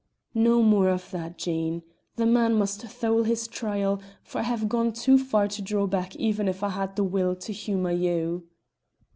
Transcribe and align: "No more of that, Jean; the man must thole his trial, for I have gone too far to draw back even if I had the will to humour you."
"No 0.33 0.63
more 0.63 0.89
of 0.89 1.11
that, 1.11 1.37
Jean; 1.37 1.83
the 2.15 2.25
man 2.25 2.55
must 2.55 2.81
thole 2.81 3.21
his 3.21 3.47
trial, 3.47 4.01
for 4.23 4.39
I 4.39 4.41
have 4.41 4.67
gone 4.67 4.93
too 4.93 5.19
far 5.19 5.47
to 5.49 5.61
draw 5.61 5.85
back 5.85 6.15
even 6.15 6.47
if 6.47 6.63
I 6.63 6.69
had 6.69 6.95
the 6.95 7.03
will 7.03 7.35
to 7.35 7.53
humour 7.53 7.91
you." 7.91 8.47